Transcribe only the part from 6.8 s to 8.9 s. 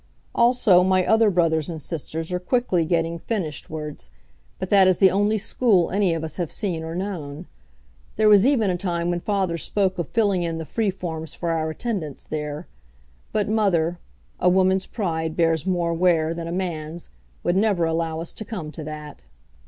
or known. There was even a